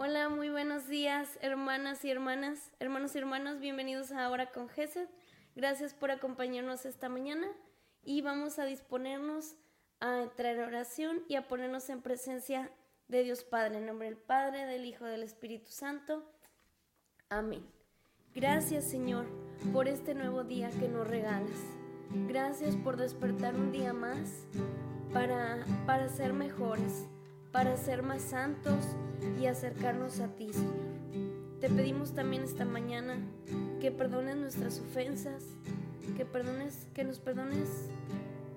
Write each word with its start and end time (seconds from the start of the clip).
Hola, 0.00 0.28
muy 0.28 0.48
buenos 0.48 0.86
días, 0.86 1.40
hermanas 1.42 2.04
y 2.04 2.10
hermanas, 2.12 2.70
hermanos 2.78 3.16
y 3.16 3.18
hermanos, 3.18 3.58
bienvenidos 3.58 4.12
a 4.12 4.26
Ahora 4.26 4.52
con 4.52 4.68
Gesed. 4.68 5.08
Gracias 5.56 5.92
por 5.92 6.12
acompañarnos 6.12 6.86
esta 6.86 7.08
mañana 7.08 7.48
y 8.04 8.22
vamos 8.22 8.60
a 8.60 8.64
disponernos 8.64 9.56
a 9.98 10.22
entrar 10.22 10.54
en 10.54 10.62
oración 10.62 11.24
y 11.26 11.34
a 11.34 11.48
ponernos 11.48 11.90
en 11.90 12.00
presencia 12.00 12.70
de 13.08 13.24
Dios 13.24 13.42
Padre, 13.42 13.78
en 13.78 13.86
nombre 13.86 14.06
del 14.06 14.18
Padre, 14.18 14.66
del 14.66 14.84
Hijo, 14.84 15.04
del 15.04 15.24
Espíritu 15.24 15.72
Santo. 15.72 16.22
Amén. 17.28 17.66
Gracias 18.36 18.84
Señor 18.84 19.26
por 19.72 19.88
este 19.88 20.14
nuevo 20.14 20.44
día 20.44 20.70
que 20.78 20.86
nos 20.86 21.08
regalas. 21.08 21.58
Gracias 22.28 22.76
por 22.76 22.98
despertar 22.98 23.56
un 23.56 23.72
día 23.72 23.92
más 23.92 24.46
para, 25.12 25.66
para 25.86 26.08
ser 26.08 26.34
mejores, 26.34 27.08
para 27.52 27.76
ser 27.76 28.02
más 28.02 28.22
santos 28.22 28.84
y 29.40 29.46
acercarnos 29.46 30.20
a 30.20 30.28
ti, 30.28 30.52
Señor. 30.52 30.98
Te 31.60 31.68
pedimos 31.68 32.12
también 32.12 32.44
esta 32.44 32.64
mañana 32.64 33.18
que 33.80 33.90
perdones 33.90 34.36
nuestras 34.36 34.78
ofensas, 34.80 35.44
que, 36.16 36.24
perdones, 36.24 36.86
que 36.94 37.04
nos 37.04 37.18
perdones 37.18 37.68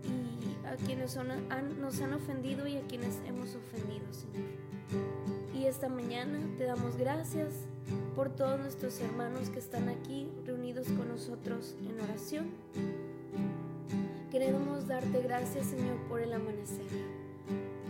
y 0.03 0.67
a 0.67 0.75
quienes 0.75 1.17
nos 1.79 2.01
han 2.01 2.13
ofendido 2.13 2.67
y 2.67 2.77
a 2.77 2.81
quienes 2.81 3.19
hemos 3.25 3.55
ofendido, 3.55 4.05
Señor. 4.11 4.49
Y 5.53 5.65
esta 5.65 5.89
mañana 5.89 6.39
te 6.57 6.65
damos 6.65 6.97
gracias 6.97 7.53
por 8.15 8.29
todos 8.29 8.59
nuestros 8.59 8.99
hermanos 8.99 9.49
que 9.49 9.59
están 9.59 9.89
aquí 9.89 10.29
reunidos 10.45 10.87
con 10.87 11.07
nosotros 11.07 11.75
en 11.87 11.99
oración. 12.01 12.49
Queremos 14.31 14.87
darte 14.87 15.21
gracias, 15.21 15.67
Señor, 15.67 15.97
por 16.07 16.21
el 16.21 16.33
amanecer, 16.33 16.87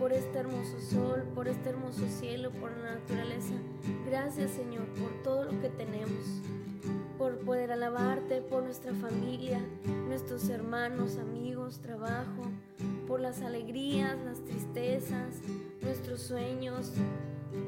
por 0.02 0.14
este 0.14 0.40
hermoso 0.40 0.82
sol, 0.82 1.24
por 1.36 1.48
este 1.48 1.70
hermoso 1.70 2.08
cielo, 2.08 2.50
por 2.50 2.72
la 2.76 2.96
naturaleza. 2.96 3.54
Gracias, 4.04 4.50
Señor, 4.50 4.88
por 4.96 5.12
todo 5.22 5.46
lo 5.46 5.62
que 5.62 5.70
tenemos, 5.70 6.42
por 7.20 7.38
poder 7.38 7.72
alabarte, 7.72 8.42
por 8.42 8.64
nuestra 8.64 8.96
familia, 8.96 9.62
nuestros 10.08 10.50
hermanos, 10.50 11.20
amigos, 11.20 11.82
trabajo, 11.82 12.50
por 13.08 13.20
las 13.20 13.44
alegrías, 13.44 14.18
las 14.26 14.44
tristezas, 14.44 15.36
nuestros 15.84 16.24
sueños, 16.24 16.94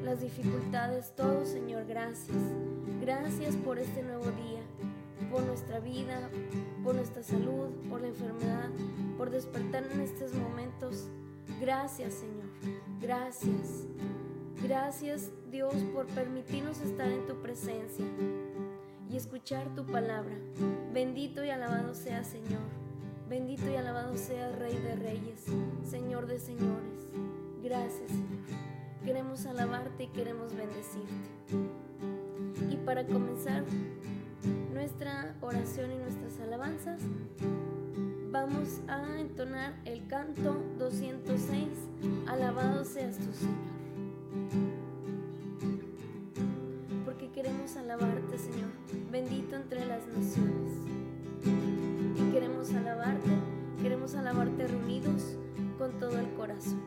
las 0.02 0.20
dificultades, 0.20 1.14
todo 1.14 1.46
Señor, 1.46 1.86
gracias. 1.86 2.36
Gracias 3.00 3.54
por 3.58 3.78
este 3.78 4.02
nuevo 4.02 4.24
día, 4.24 4.62
por 5.30 5.44
nuestra 5.44 5.78
vida, 5.78 6.28
por 6.82 6.96
nuestra 6.96 7.22
salud, 7.22 7.68
por 7.88 8.00
la 8.00 8.08
enfermedad, 8.08 8.70
por 9.16 9.30
despertar 9.30 9.84
en 9.92 10.00
estos 10.00 10.34
momentos. 10.34 11.10
Gracias 11.60 12.14
Señor, 12.14 12.48
gracias. 13.00 13.86
Gracias 14.62 15.30
Dios 15.50 15.74
por 15.92 16.06
permitirnos 16.06 16.80
estar 16.80 17.10
en 17.10 17.26
tu 17.26 17.34
presencia 17.42 18.04
y 19.10 19.16
escuchar 19.16 19.74
tu 19.74 19.84
palabra. 19.84 20.34
Bendito 20.92 21.44
y 21.44 21.50
alabado 21.50 21.94
sea 21.94 22.24
Señor. 22.24 22.62
Bendito 23.28 23.70
y 23.70 23.76
alabado 23.76 24.16
sea 24.16 24.50
Rey 24.52 24.76
de 24.76 24.96
Reyes, 24.96 25.44
Señor 25.82 26.26
de 26.26 26.38
Señores. 26.38 27.06
Gracias 27.62 28.10
Señor. 28.10 28.44
Queremos 29.04 29.46
alabarte 29.46 30.04
y 30.04 30.08
queremos 30.08 30.54
bendecirte. 30.54 31.30
Y 32.70 32.76
para 32.78 33.06
comenzar 33.06 33.64
nuestra 34.72 35.34
oración 35.40 35.92
y 35.92 35.96
nuestras 35.96 36.40
alabanzas, 36.40 37.00
vamos 38.34 38.80
a 38.88 39.20
entonar 39.20 39.74
el 39.84 40.08
canto 40.08 40.60
206, 40.76 41.68
Alabado 42.26 42.84
seas 42.84 43.16
tu 43.16 43.32
Señor. 43.32 43.54
Porque 47.04 47.30
queremos 47.30 47.76
alabarte, 47.76 48.36
Señor, 48.36 48.70
bendito 49.12 49.54
entre 49.54 49.86
las 49.86 50.04
naciones. 50.08 50.72
Y 52.16 52.32
queremos 52.32 52.74
alabarte, 52.74 53.30
queremos 53.80 54.16
alabarte 54.16 54.66
reunidos 54.66 55.36
con 55.78 55.92
todo 56.00 56.18
el 56.18 56.28
corazón. 56.34 56.82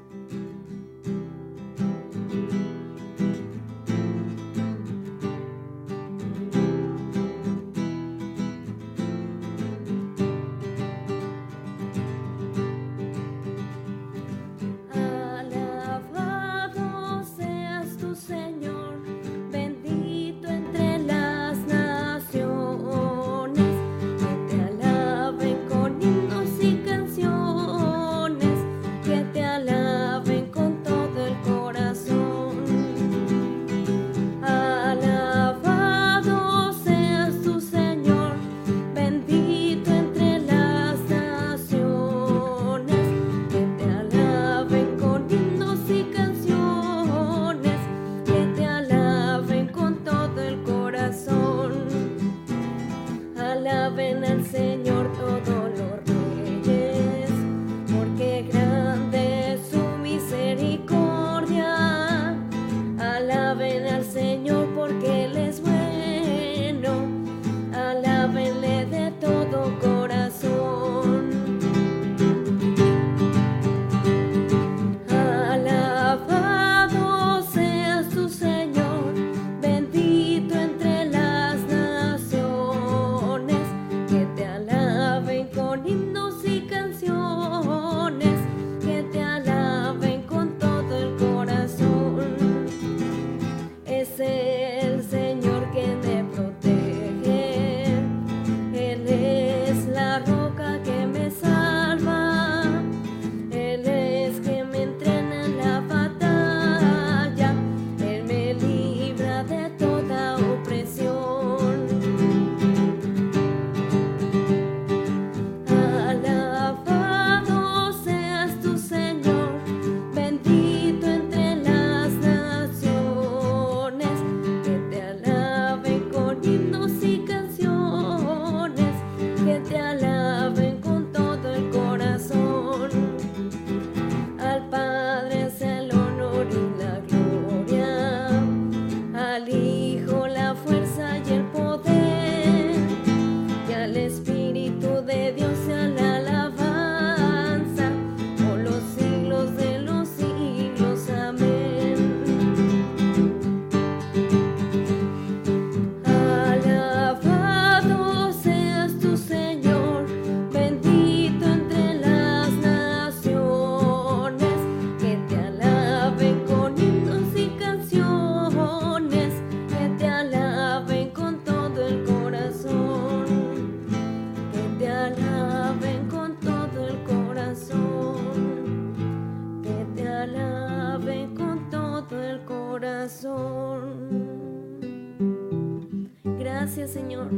Gracias 186.37 186.91
Señor 186.91 187.29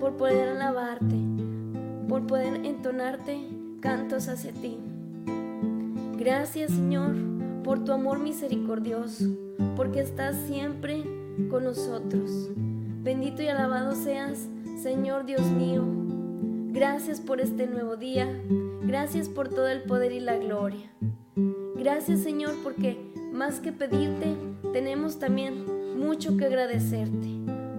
por 0.00 0.16
poder 0.16 0.48
alabarte, 0.48 1.16
por 2.08 2.26
poder 2.26 2.64
entonarte 2.64 3.38
cantos 3.80 4.28
hacia 4.28 4.52
ti. 4.52 4.78
Gracias 6.16 6.70
Señor 6.70 7.14
por 7.62 7.84
tu 7.84 7.92
amor 7.92 8.18
misericordioso, 8.18 9.36
porque 9.76 10.00
estás 10.00 10.36
siempre 10.46 11.04
con 11.50 11.64
nosotros. 11.64 12.50
Bendito 13.02 13.42
y 13.42 13.48
alabado 13.48 13.94
seas, 13.94 14.48
Señor 14.82 15.26
Dios 15.26 15.42
mío. 15.42 15.84
Gracias 16.70 17.20
por 17.20 17.42
este 17.42 17.66
nuevo 17.66 17.96
día. 17.96 18.26
Gracias 18.82 19.28
por 19.28 19.50
todo 19.50 19.68
el 19.68 19.82
poder 19.82 20.12
y 20.12 20.20
la 20.20 20.38
gloria. 20.38 20.90
Gracias 21.76 22.20
Señor 22.20 22.54
porque 22.62 23.11
más 23.32 23.60
que 23.60 23.72
pedirte, 23.72 24.36
tenemos 24.72 25.18
también 25.18 25.98
mucho 25.98 26.36
que 26.36 26.46
agradecerte. 26.46 27.28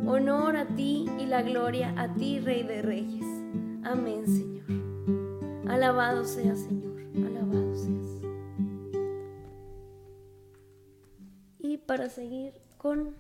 Honor 0.06 0.58
a 0.58 0.68
ti 0.68 1.06
y 1.20 1.26
la 1.26 1.42
gloria 1.42 1.94
a 1.98 2.14
ti, 2.14 2.40
Rey 2.40 2.64
de 2.64 2.82
Reyes. 2.82 3.26
Amén, 3.84 4.26
Señor. 4.26 5.70
Alabado 5.70 6.26
sea, 6.26 6.56
Señor. 6.56 7.02
Alabado 7.16 7.76
seas. 7.76 8.22
Y 11.60 11.78
para 11.78 12.10
seguir 12.10 12.54
con 12.78 13.16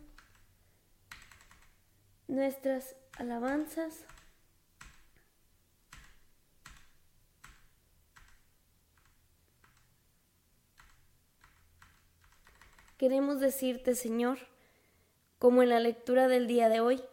nuestras 2.27 2.95
alabanzas, 3.17 4.05
queremos 13.03 13.41
decirte, 13.41 13.95
Señor, 13.95 14.37
como 15.37 15.61
en 15.61 15.67
la 15.67 15.81
lectura 15.81 16.29
del 16.29 16.47
día 16.47 16.69
de 16.69 16.79
hoy, 16.79 17.03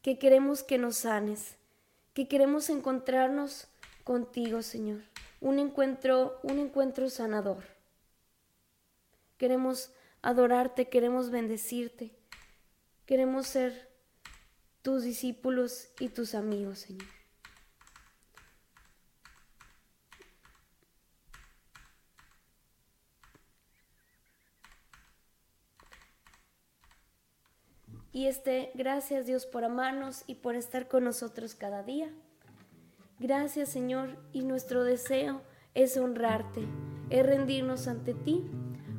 que 0.00 0.16
queremos 0.16 0.62
que 0.62 0.78
nos 0.78 0.98
sanes, 0.98 1.56
que 2.14 2.28
queremos 2.28 2.70
encontrarnos 2.70 3.66
contigo, 4.04 4.62
Señor. 4.62 5.00
Un 5.40 5.58
encuentro, 5.58 6.38
un 6.44 6.60
encuentro 6.60 7.10
sanador. 7.10 7.64
Queremos 9.38 9.90
adorarte, 10.22 10.88
queremos 10.88 11.30
bendecirte. 11.30 12.12
Queremos 13.04 13.48
ser 13.48 13.88
tus 14.82 15.02
discípulos 15.02 15.88
y 15.98 16.10
tus 16.10 16.36
amigos, 16.36 16.78
Señor. 16.78 17.19
Y 28.20 28.26
este, 28.26 28.70
gracias 28.74 29.24
Dios 29.24 29.46
por 29.46 29.64
amarnos 29.64 30.24
y 30.26 30.34
por 30.34 30.54
estar 30.54 30.88
con 30.88 31.04
nosotros 31.04 31.54
cada 31.54 31.82
día. 31.82 32.10
Gracias 33.18 33.70
Señor 33.70 34.18
y 34.30 34.42
nuestro 34.42 34.84
deseo 34.84 35.40
es 35.72 35.96
honrarte, 35.96 36.66
es 37.08 37.24
rendirnos 37.24 37.88
ante 37.88 38.12
ti. 38.12 38.44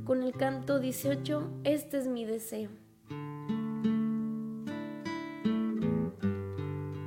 Con 0.06 0.24
el 0.24 0.34
canto 0.34 0.80
18, 0.80 1.62
este 1.66 2.00
es 2.00 2.08
mi 2.08 2.26
deseo. 2.26 2.72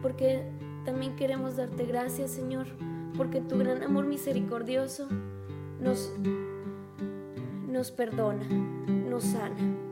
Porque 0.00 0.48
también 0.84 1.16
queremos 1.16 1.56
darte 1.56 1.84
gracias 1.84 2.30
Señor, 2.30 2.68
porque 3.16 3.40
tu 3.40 3.58
gran 3.58 3.82
amor 3.82 4.06
misericordioso 4.06 5.08
nos, 5.80 6.12
nos 7.66 7.90
perdona, 7.90 8.46
nos 8.46 9.24
sana. 9.24 9.84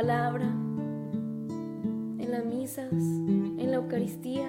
Palabra, 0.00 0.46
en 2.18 2.30
las 2.30 2.42
misas, 2.46 2.90
en 2.90 3.70
la 3.70 3.76
Eucaristía, 3.76 4.48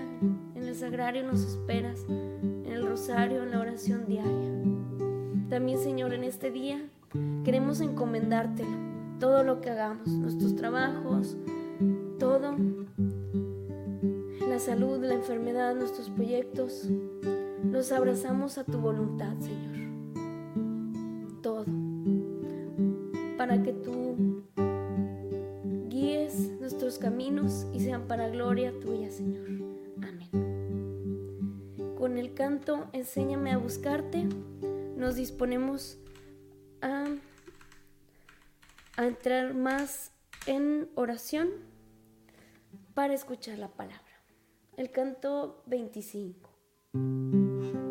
en 0.55 0.63
el 0.63 0.73
sagrario 0.75 1.25
nos 1.25 1.43
esperas, 1.43 2.05
en 2.07 2.67
el 2.67 2.87
rosario, 2.87 3.43
en 3.43 3.51
la 3.51 3.59
oración 3.59 4.05
diaria. 4.07 4.49
También, 5.49 5.77
Señor, 5.77 6.13
en 6.13 6.23
este 6.23 6.51
día 6.51 6.81
queremos 7.43 7.81
encomendártelo, 7.81 8.77
todo 9.19 9.43
lo 9.43 9.59
que 9.59 9.71
hagamos, 9.71 10.07
nuestros 10.07 10.55
trabajos, 10.55 11.35
todo, 12.17 12.55
la 14.47 14.57
salud, 14.57 15.03
la 15.03 15.15
enfermedad, 15.15 15.75
nuestros 15.75 16.09
proyectos, 16.11 16.87
los 17.69 17.91
abrazamos 17.91 18.57
a 18.57 18.63
tu 18.63 18.77
voluntad, 18.77 19.37
Señor. 19.39 19.80
Para 27.99 28.29
gloria 28.29 28.71
tuya, 28.79 29.11
Señor. 29.11 29.49
Amén. 30.01 30.29
Con 31.97 32.17
el 32.17 32.33
canto 32.33 32.87
Enséñame 32.93 33.51
a 33.51 33.57
buscarte 33.57 34.27
nos 35.01 35.15
disponemos 35.15 35.97
a, 36.81 37.07
entrar 38.97 39.55
más 39.55 40.11
en 40.45 40.91
oración 40.93 41.49
para 42.93 43.15
escuchar 43.15 43.57
la 43.57 43.69
palabra. 43.69 44.21
El 44.77 44.91
canto 44.91 45.63
25. 45.65 47.90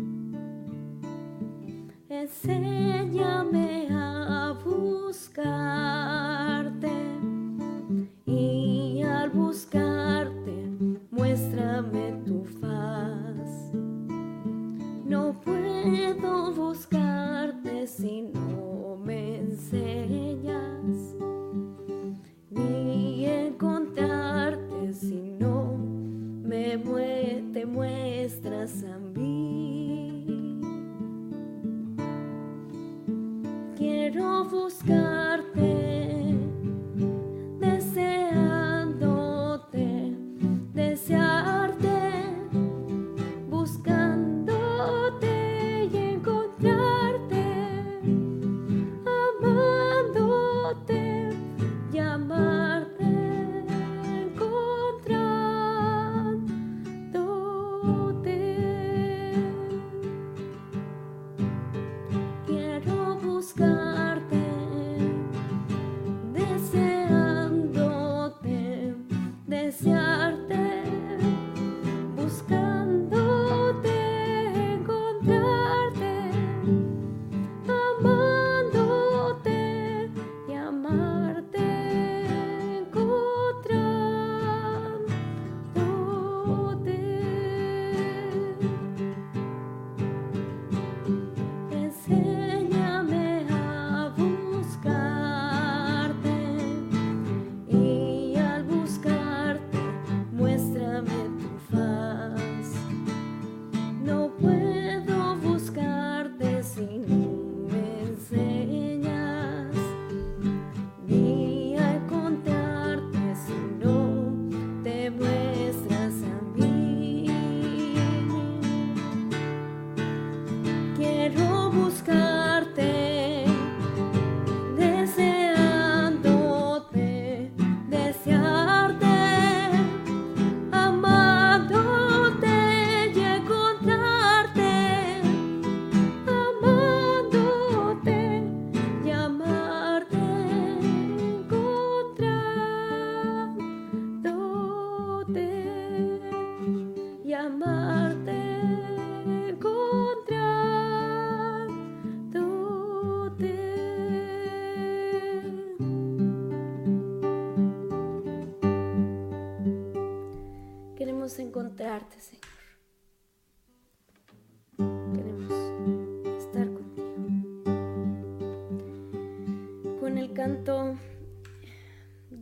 Enséñame 2.31 3.87
a 3.91 4.53
buscarte 4.63 6.00
Quiero 34.11 34.43
buscarte, 34.43 35.10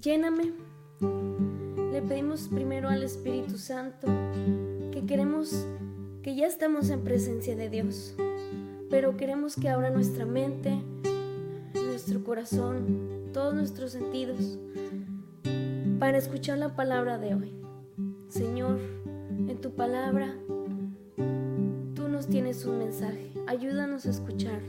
Lléname, 0.10 0.54
le 1.92 2.01
pedimos 2.01 2.48
primero 2.48 2.89
al 2.89 3.04
Espíritu 3.04 3.60
Santo 3.60 4.08
que 4.92 5.06
queremos 5.06 5.68
que 6.24 6.36
ya 6.36 6.48
estamos 6.48 6.89
en 6.89 7.01
presencia 7.01 7.56
de 7.56 7.70
Dios, 7.70 8.16
pero 8.89 9.18
queremos 9.18 9.56
que 9.56 9.70
abra 9.70 9.92
nuestra 9.92 10.25
mente, 10.25 10.82
nuestro 11.75 12.24
corazón, 12.24 13.30
todos 13.34 13.54
nuestros 13.54 13.92
sentidos 13.92 14.58
para 16.00 16.18
escuchar 16.18 16.58
la 16.58 16.75
palabra 16.75 17.20
de 17.20 17.36
hoy. 17.36 17.54
Señor, 18.30 18.80
en 19.48 19.62
tu 19.62 19.75
palabra 19.75 20.34
tú 21.94 22.08
nos 22.08 22.25
tienes 22.28 22.66
un 22.66 22.80
mensaje. 22.80 23.32
Ayúdanos 23.46 24.08
a 24.08 24.10
escuchar. 24.10 24.60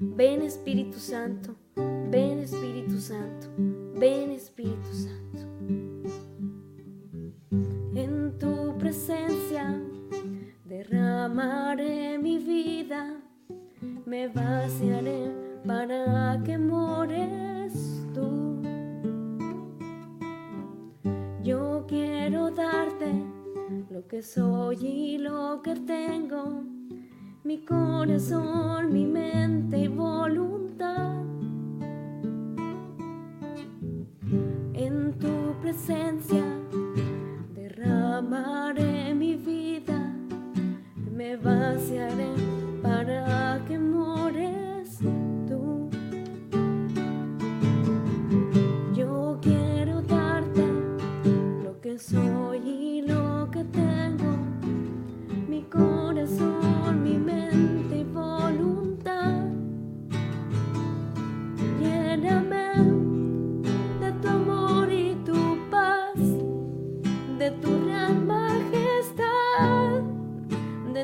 Ven 0.00 0.42
Espíritu 0.42 0.98
Santo, 0.98 1.54
ven 2.10 2.40
Espíritu 2.40 2.98
Santo, 2.98 3.46
ven 3.98 4.30
Espíritu 4.30 4.92
Santo. 4.92 5.38
En 7.94 8.38
tu 8.38 8.78
presencia 8.78 9.80
derramaré 10.64 12.18
mi 12.18 12.38
vida, 12.38 13.20
me 14.06 14.28
vaciaré 14.28 15.32
para 15.66 16.40
que 16.44 16.56
mores 16.58 17.72
tú. 18.14 18.62
Yo 21.42 21.84
quiero 21.88 22.50
darte 22.50 23.12
lo 23.90 24.06
que 24.06 24.22
soy 24.22 24.86
y 24.86 25.18
lo 25.18 25.60
que 25.62 25.74
tengo, 25.74 26.62
mi 27.42 27.64
corazón, 27.64 28.92
mi 28.92 29.04
mente 29.06 29.78
y 29.78 29.88
voluntad. 29.88 31.27
Presencia 35.78 36.44
derramaré 37.54 39.14
mi 39.14 39.36
vida, 39.36 40.12
me 41.12 41.36
vaciaré 41.36 42.32
para 42.82 43.60
que 43.68 43.78
mores 43.78 43.87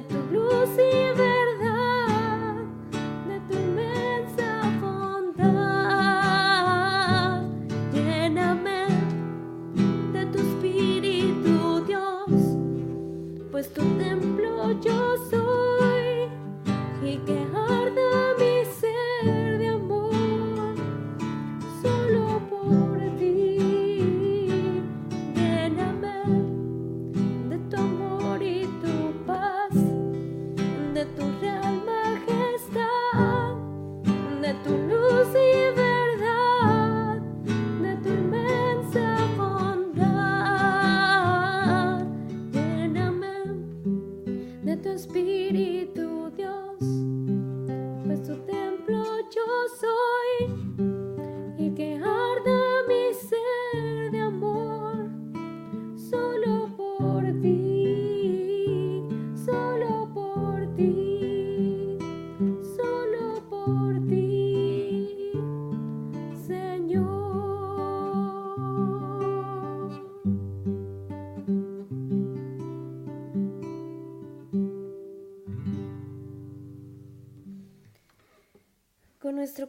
tu 0.08 0.16
luz 0.32 0.78
y 0.78 1.33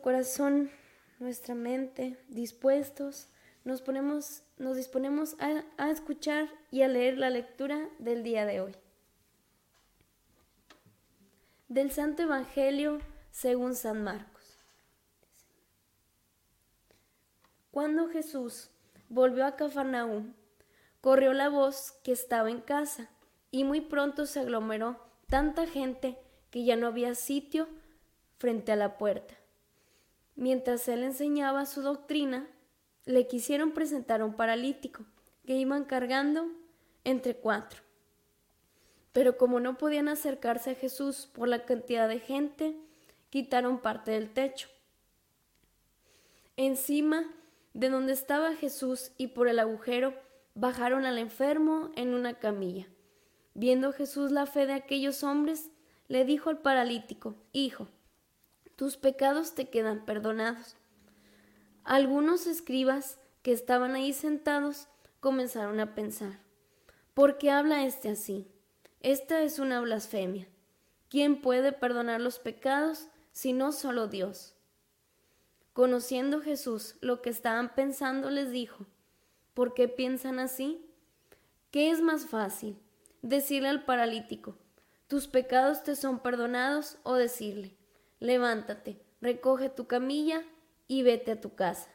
corazón, 0.06 0.70
nuestra 1.18 1.56
mente 1.56 2.16
dispuestos, 2.28 3.28
nos, 3.64 3.82
ponemos, 3.82 4.44
nos 4.60 4.78
disponemos 4.78 5.36
a, 5.40 5.64
a 5.78 5.90
escuchar 5.90 6.48
y 6.70 6.84
a 6.84 6.88
leer 6.88 7.18
la 7.18 7.32
lectura 7.32 7.90
del 7.98 8.22
día 8.22 8.46
de 8.46 8.62
hoy. 8.62 8.76
Del 11.70 11.90
Santo 11.90 12.22
Evangelio 12.22 13.00
según 13.32 13.74
San 13.74 14.04
Marcos. 14.04 14.60
Cuando 17.72 18.08
Jesús 18.08 18.70
volvió 19.10 19.44
a 19.44 19.56
Cafarnaúm, 19.56 20.36
corrió 21.02 21.34
la 21.34 21.50
voz 21.50 21.94
que 22.04 22.12
estaba 22.12 22.52
en 22.52 22.62
casa 22.62 23.10
y 23.50 23.64
muy 23.64 23.82
pronto 23.82 24.28
se 24.28 24.42
aglomeró 24.42 25.00
tanta 25.26 25.66
gente 25.66 26.20
que 26.52 26.64
ya 26.64 26.76
no 26.76 26.86
había 26.86 27.16
sitio 27.16 27.68
frente 28.38 28.72
a 28.72 28.76
la 28.76 29.00
puerta. 29.00 29.34
Mientras 30.36 30.88
él 30.88 31.04
enseñaba 31.04 31.66
su 31.66 31.82
doctrina, 31.82 32.48
le 33.06 33.28
quisieron 33.28 33.72
presentar 33.72 34.22
a 34.22 34.26
un 34.26 34.36
paralítico 34.36 35.06
que 35.46 35.56
iban 35.56 35.86
cargando 35.86 36.48
entre 37.04 37.36
cuatro. 37.36 37.82
Pero 39.14 39.38
como 39.38 39.60
no 39.60 39.78
podían 39.78 40.10
acercarse 40.10 40.72
a 40.72 40.76
Jesús 40.76 41.30
por 41.32 41.48
la 41.48 41.64
cantidad 41.66 42.10
de 42.10 42.20
gente, 42.20 42.76
quitaron 43.30 43.80
parte 43.80 44.12
del 44.12 44.34
techo. 44.34 44.68
Encima 46.58 47.26
de 47.74 47.90
donde 47.90 48.14
estaba 48.14 48.56
Jesús 48.56 49.12
y 49.18 49.28
por 49.28 49.48
el 49.48 49.60
agujero 49.60 50.14
bajaron 50.54 51.06
al 51.06 51.18
enfermo 51.18 51.92
en 51.96 52.14
una 52.14 52.40
camilla. 52.40 52.88
Viendo 53.54 53.94
Jesús 53.94 54.32
la 54.32 54.46
fe 54.46 54.66
de 54.66 54.74
aquellos 54.74 55.24
hombres, 55.24 55.70
le 56.08 56.26
dijo 56.26 56.50
al 56.50 56.60
paralítico, 56.60 57.36
Hijo, 57.54 57.88
tus 58.76 58.98
pecados 58.98 59.56
te 59.56 59.70
quedan 59.70 60.06
perdonados. 60.06 60.76
Algunos 61.84 62.48
escribas 62.48 63.20
que 63.42 63.52
estaban 63.52 63.96
ahí 63.96 64.12
sentados 64.12 64.88
comenzaron 65.20 65.80
a 65.80 65.96
pensar, 65.96 66.40
¿por 67.14 67.38
qué 67.38 67.52
habla 67.52 67.86
este 67.86 68.10
así? 68.10 68.48
Esta 69.02 69.42
es 69.44 69.60
una 69.60 69.80
blasfemia. 69.82 70.48
¿Quién 71.10 71.42
puede 71.42 71.72
perdonar 71.72 72.20
los 72.20 72.40
pecados 72.40 73.08
si 73.32 73.54
no 73.54 73.72
solo 73.72 74.08
Dios? 74.08 74.56
Conociendo 75.74 76.42
Jesús 76.42 76.96
lo 77.02 77.22
que 77.22 77.30
estaban 77.30 77.76
pensando, 77.76 78.30
les 78.30 78.52
dijo, 78.52 78.86
¿por 79.54 79.74
qué 79.74 79.88
piensan 79.88 80.40
así? 80.40 80.86
¿Qué 81.72 81.92
es 81.92 82.02
más 82.02 82.26
fácil? 82.26 82.78
Decirle 83.22 83.70
al 83.70 83.86
paralítico, 83.86 84.58
tus 85.08 85.28
pecados 85.28 85.84
te 85.84 85.96
son 85.96 86.20
perdonados 86.20 86.98
o 87.04 87.14
decirle, 87.16 87.76
levántate, 88.20 89.02
recoge 89.22 89.70
tu 89.70 89.88
camilla 89.88 90.44
y 90.88 91.04
vete 91.04 91.32
a 91.32 91.42
tu 91.42 91.56
casa. 91.56 91.90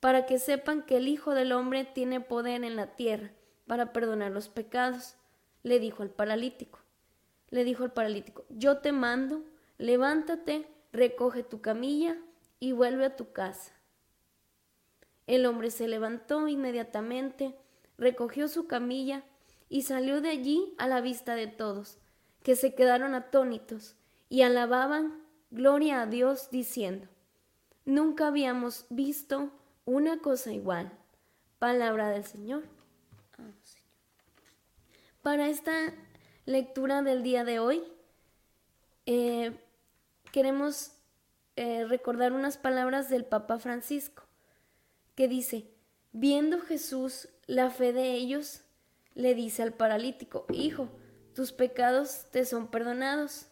Para 0.00 0.26
que 0.26 0.38
sepan 0.38 0.82
que 0.82 0.96
el 0.98 1.08
Hijo 1.08 1.34
del 1.34 1.52
Hombre 1.52 1.84
tiene 1.84 2.20
poder 2.20 2.64
en 2.64 2.76
la 2.76 2.94
tierra 2.94 3.32
para 3.66 3.92
perdonar 3.92 4.30
los 4.30 4.48
pecados, 4.48 5.16
le 5.62 5.80
dijo 5.80 6.02
al 6.02 6.10
paralítico. 6.10 6.80
Le 7.50 7.64
dijo 7.64 7.84
al 7.84 7.92
paralítico, 7.92 8.44
yo 8.48 8.78
te 8.78 8.92
mando, 8.92 9.42
levántate, 9.78 10.68
recoge 10.92 11.42
tu 11.42 11.60
camilla 11.60 12.16
y 12.60 12.72
vuelve 12.72 13.06
a 13.06 13.16
tu 13.16 13.32
casa. 13.32 13.72
El 15.26 15.46
hombre 15.46 15.70
se 15.70 15.88
levantó 15.88 16.48
inmediatamente, 16.48 17.54
recogió 17.96 18.48
su 18.48 18.66
camilla 18.66 19.24
y 19.68 19.82
salió 19.82 20.20
de 20.20 20.30
allí 20.30 20.74
a 20.78 20.88
la 20.88 21.00
vista 21.00 21.34
de 21.34 21.46
todos, 21.46 21.98
que 22.42 22.56
se 22.56 22.74
quedaron 22.74 23.14
atónitos 23.14 23.97
y 24.28 24.42
alababan 24.42 25.22
gloria 25.50 26.02
a 26.02 26.06
Dios 26.06 26.50
diciendo, 26.50 27.08
nunca 27.84 28.28
habíamos 28.28 28.86
visto 28.90 29.50
una 29.84 30.18
cosa 30.18 30.52
igual. 30.52 30.92
Palabra 31.58 32.10
del 32.10 32.24
Señor. 32.24 32.62
Para 35.22 35.48
esta 35.48 35.92
lectura 36.46 37.02
del 37.02 37.22
día 37.22 37.44
de 37.44 37.58
hoy, 37.58 37.82
eh, 39.06 39.58
queremos 40.30 40.92
eh, 41.56 41.84
recordar 41.86 42.32
unas 42.32 42.56
palabras 42.56 43.10
del 43.10 43.24
Papa 43.24 43.58
Francisco, 43.58 44.22
que 45.14 45.26
dice, 45.26 45.68
viendo 46.12 46.60
Jesús 46.60 47.28
la 47.46 47.70
fe 47.70 47.92
de 47.92 48.12
ellos, 48.12 48.62
le 49.14 49.34
dice 49.34 49.64
al 49.64 49.72
paralítico, 49.72 50.46
Hijo, 50.52 50.88
tus 51.34 51.50
pecados 51.50 52.26
te 52.30 52.44
son 52.44 52.68
perdonados. 52.68 53.47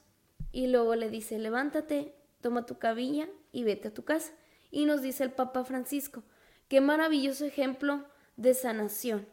Y 0.57 0.69
luego 0.69 0.95
le 0.95 1.11
dice, 1.11 1.39
levántate, 1.39 2.15
toma 2.41 2.65
tu 2.65 2.79
cabilla 2.79 3.29
y 3.53 3.63
vete 3.65 3.89
a 3.89 3.93
tu 3.93 4.05
casa. 4.07 4.33
Y 4.71 4.87
nos 4.87 5.03
dice 5.03 5.23
el 5.23 5.31
Papa 5.31 5.65
Francisco, 5.65 6.23
qué 6.69 6.81
maravilloso 6.81 7.45
ejemplo 7.45 8.07
de 8.39 8.55
sanación, 8.55 9.29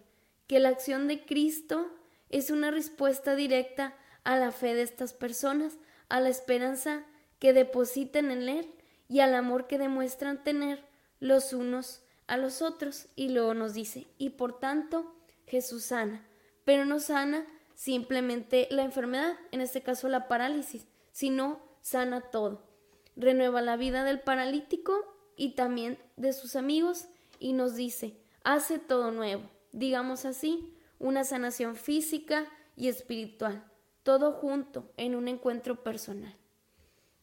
que 0.48 0.60
la 0.60 0.68
acción 0.68 1.08
de 1.08 1.24
Cristo 1.24 1.90
es 2.28 2.52
una 2.52 2.72
respuesta 2.72 3.36
directa 3.36 3.96
a 4.26 4.36
la 4.36 4.52
fe 4.52 4.76
de 4.76 4.82
estas 4.82 5.14
personas, 5.14 5.78
a 6.10 6.20
la 6.20 6.28
esperanza 6.28 7.06
que 7.40 7.54
depositan 7.54 8.30
en 8.30 8.50
Él 8.50 8.74
y 9.08 9.22
al 9.22 9.34
amor 9.34 9.68
que 9.68 9.78
demuestran 9.78 10.44
tener 10.44 10.84
los 11.22 11.54
unos 11.54 12.02
a 12.28 12.36
los 12.36 12.62
otros. 12.62 13.08
Y 13.16 13.30
luego 13.30 13.54
nos 13.54 13.74
dice, 13.74 14.08
y 14.18 14.32
por 14.32 14.60
tanto 14.60 15.16
Jesús 15.48 15.86
sana, 15.86 16.28
pero 16.66 16.84
no 16.84 17.00
sana 17.00 17.46
simplemente 17.76 18.68
la 18.72 18.84
enfermedad, 18.84 19.38
en 19.52 19.62
este 19.62 19.82
caso 19.82 20.10
la 20.10 20.28
parálisis, 20.28 20.86
sino 21.14 21.62
sana 21.82 22.20
todo. 22.20 22.68
Renueva 23.16 23.62
la 23.62 23.78
vida 23.78 24.04
del 24.04 24.20
paralítico 24.20 24.94
y 25.38 25.56
también 25.56 25.98
de 26.18 26.34
sus 26.34 26.58
amigos 26.58 27.06
y 27.40 27.54
nos 27.54 27.76
dice, 27.76 28.18
hace 28.44 28.80
todo 28.80 29.12
nuevo, 29.12 29.50
digamos 29.72 30.26
así, 30.26 30.76
una 31.00 31.24
sanación 31.24 31.76
física 31.76 32.46
y 32.76 32.88
espiritual, 32.88 33.64
todo 34.04 34.34
junto 34.34 34.92
en 34.98 35.16
un 35.16 35.28
encuentro 35.28 35.84
personal. 35.84 36.36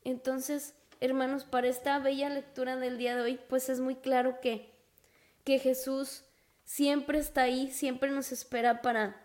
Entonces, 0.05 0.74
hermanos, 1.00 1.44
para 1.44 1.68
esta 1.68 1.98
bella 1.98 2.31
lectura 2.31 2.76
del 2.76 2.96
día 2.96 3.16
de 3.16 3.22
hoy, 3.22 3.40
pues 3.48 3.68
es 3.68 3.81
muy 3.81 3.96
claro 3.96 4.40
que, 4.40 4.72
que 5.44 5.59
Jesús 5.59 6.24
siempre 6.64 7.18
está 7.18 7.42
ahí, 7.42 7.70
siempre 7.70 8.11
nos 8.11 8.33
espera 8.33 8.83
para, 8.83 9.20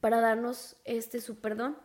para 0.00 0.20
darnos 0.20 0.76
este 0.84 1.20
su 1.20 1.40
perdón. 1.40 1.76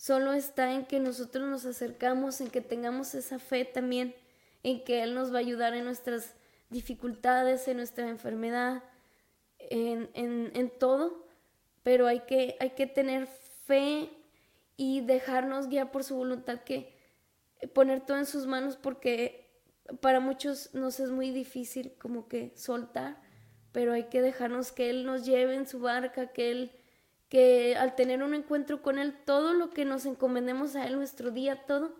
Solo 0.00 0.32
está 0.32 0.72
en 0.72 0.86
que 0.86 0.98
nosotros 0.98 1.46
nos 1.46 1.66
acercamos, 1.66 2.40
en 2.40 2.48
que 2.48 2.62
tengamos 2.62 3.14
esa 3.14 3.38
fe 3.38 3.66
también, 3.66 4.14
en 4.62 4.82
que 4.82 5.02
Él 5.02 5.14
nos 5.14 5.30
va 5.30 5.36
a 5.36 5.40
ayudar 5.40 5.74
en 5.74 5.84
nuestras 5.84 6.32
dificultades, 6.70 7.68
en 7.68 7.76
nuestra 7.76 8.08
enfermedad, 8.08 8.82
en, 9.58 10.08
en, 10.14 10.52
en 10.54 10.70
todo, 10.70 11.26
pero 11.82 12.06
hay 12.06 12.20
que, 12.20 12.56
hay 12.60 12.70
que 12.70 12.86
tener 12.86 13.26
fe 13.66 14.08
y 14.78 15.02
dejarnos 15.02 15.68
guiar 15.68 15.90
por 15.90 16.02
su 16.02 16.16
voluntad, 16.16 16.60
que 16.60 16.96
poner 17.74 18.00
todo 18.00 18.16
en 18.16 18.24
sus 18.24 18.46
manos 18.46 18.78
porque 18.78 19.50
para 20.00 20.18
muchos 20.18 20.74
nos 20.74 20.98
es 20.98 21.10
muy 21.10 21.30
difícil 21.30 21.92
como 21.98 22.26
que 22.26 22.54
soltar 22.56 23.18
pero 23.72 23.92
hay 23.92 24.04
que 24.04 24.22
dejarnos 24.22 24.72
que 24.72 24.90
Él 24.90 25.04
nos 25.04 25.24
lleve 25.24 25.54
en 25.54 25.66
su 25.66 25.80
barca, 25.80 26.32
que 26.32 26.50
Él, 26.50 26.72
que 27.30 27.76
al 27.76 27.94
tener 27.94 28.22
un 28.22 28.34
encuentro 28.34 28.82
con 28.82 28.98
Él, 28.98 29.14
todo 29.24 29.54
lo 29.54 29.70
que 29.70 29.86
nos 29.86 30.04
encomendemos 30.04 30.76
a 30.76 30.86
Él, 30.86 30.96
nuestro 30.96 31.30
día, 31.30 31.64
todo, 31.64 31.94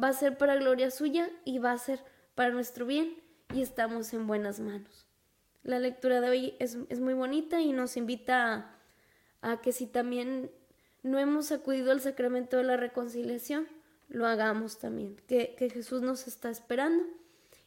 va 0.00 0.08
a 0.08 0.12
ser 0.12 0.36
para 0.36 0.56
gloria 0.56 0.90
suya 0.90 1.30
y 1.44 1.58
va 1.58 1.72
a 1.72 1.78
ser 1.78 2.00
para 2.34 2.50
nuestro 2.50 2.84
bien 2.84 3.14
y 3.54 3.62
estamos 3.62 4.12
en 4.12 4.26
buenas 4.26 4.58
manos. 4.60 5.06
La 5.62 5.78
lectura 5.78 6.20
de 6.20 6.28
hoy 6.28 6.54
es, 6.58 6.76
muy 6.98 7.14
bonita 7.14 7.60
y 7.60 7.72
nos 7.72 7.96
invita 7.96 8.76
a, 9.40 9.52
a 9.52 9.60
que 9.60 9.70
si 9.70 9.86
también 9.86 10.50
no 11.04 11.20
hemos 11.20 11.52
acudido 11.52 11.92
al 11.92 12.00
sacramento 12.00 12.56
de 12.56 12.64
la 12.64 12.76
reconciliación, 12.76 13.68
lo 14.08 14.26
hagamos 14.26 14.78
también, 14.78 15.16
que, 15.28 15.54
que 15.56 15.70
Jesús 15.70 16.02
nos 16.02 16.26
está 16.26 16.50
esperando. 16.50 17.04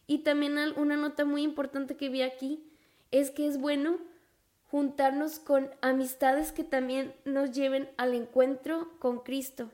Y 0.06 0.20
también 0.20 0.58
una 0.76 0.98
nota 0.98 1.24
muy 1.24 1.44
importante 1.44 1.96
que 1.96 2.10
vi 2.10 2.24
aquí 2.24 2.62
es 3.12 3.32
que 3.32 3.48
es 3.48 3.58
bueno 3.58 4.00
juntarnos 4.70 5.40
con 5.40 5.70
amistades 5.82 6.52
que 6.52 6.64
también 6.64 7.16
nos 7.26 7.52
lleven 7.52 7.90
al 7.98 8.14
encuentro 8.14 8.92
con 9.00 9.20
Cristo 9.20 9.72